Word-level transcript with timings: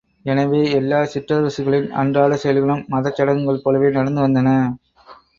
எனவே 0.25 0.59
எல்லா 0.77 0.99
சிற்றரசுகளின் 1.05 1.85
அன்றாடச் 1.95 2.41
செயல்களும் 2.43 2.81
மதச் 2.87 3.19
சடங்குகள் 3.19 3.61
போலவே 3.65 3.91
நடந்து 3.91 4.23
வந்தன! 4.23 4.55